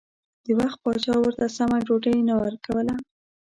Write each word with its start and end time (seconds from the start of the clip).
د 0.45 0.47
وخت 0.59 0.77
پاچا 0.83 1.13
ورته 1.19 1.45
سمه 1.57 1.77
ډوډۍ 1.87 2.17
نه 2.29 2.33
ورکوله. 2.43 2.95